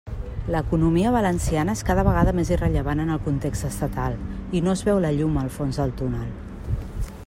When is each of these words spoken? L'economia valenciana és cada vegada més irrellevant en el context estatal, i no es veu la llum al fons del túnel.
L'economia 0.53 1.09
valenciana 1.15 1.75
és 1.79 1.83
cada 1.89 2.05
vegada 2.07 2.33
més 2.39 2.51
irrellevant 2.55 3.03
en 3.03 3.13
el 3.17 3.21
context 3.27 3.69
estatal, 3.71 4.17
i 4.61 4.65
no 4.69 4.75
es 4.79 4.85
veu 4.89 5.05
la 5.05 5.13
llum 5.19 5.41
al 5.43 5.53
fons 5.59 5.83
del 5.83 5.97
túnel. 6.01 6.35